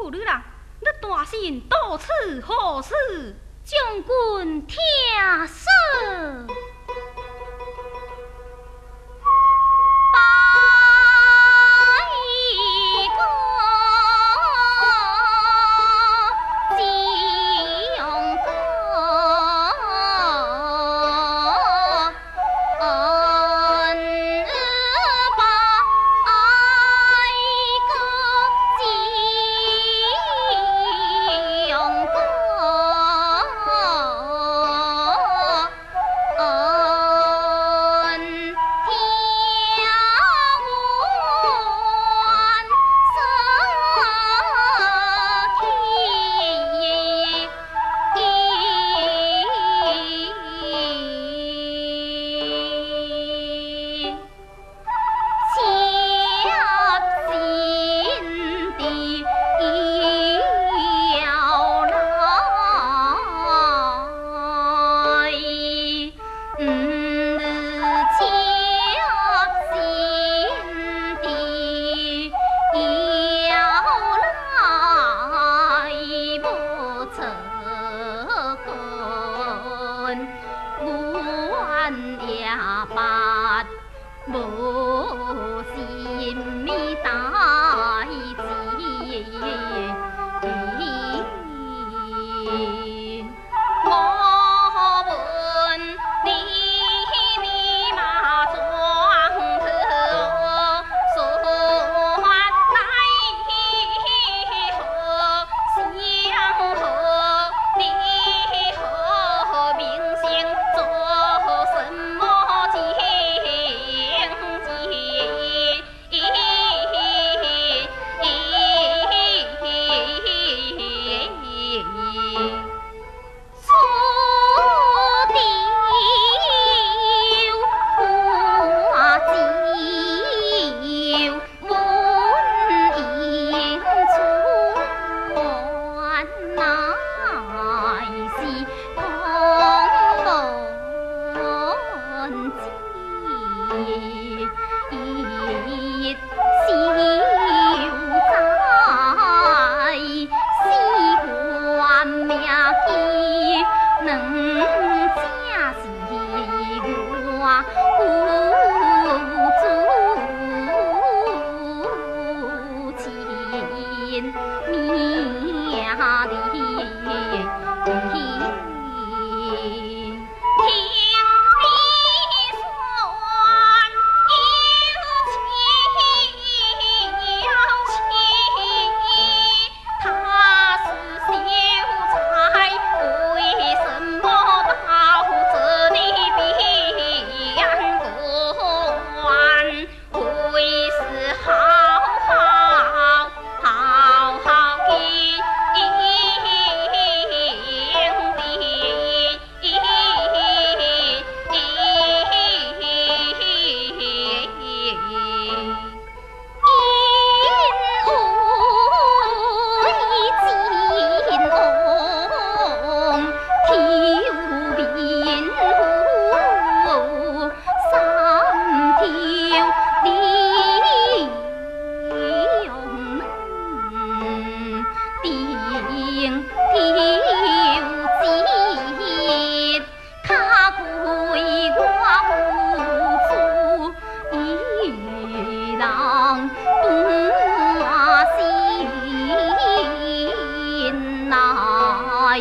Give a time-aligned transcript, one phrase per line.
[0.00, 0.42] 妇女郎，
[0.80, 2.08] 你大心到此
[2.40, 3.36] 何事？
[3.62, 4.78] 将军听
[5.46, 6.46] 说。
[80.82, 80.88] 问
[82.28, 82.46] 也
[82.94, 83.64] 罢，
[84.28, 84.32] 无
[85.74, 85.76] 心
[86.66, 86.68] 的
[87.04, 87.06] 大
[88.06, 88.20] 事。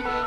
[0.00, 0.21] bye.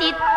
[0.00, 0.33] United.